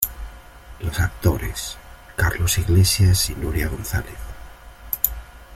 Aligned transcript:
Los 0.79 0.99
actores: 0.99 1.77
Carlos 2.15 2.57
Iglesias 2.57 3.29
y 3.29 3.35
Nuria 3.35 3.67
González. 3.67 4.17